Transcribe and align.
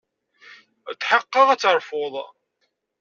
Tḥeqqeɣ 1.01 1.47
ad 1.49 1.59
terfuḍ. 1.61 2.13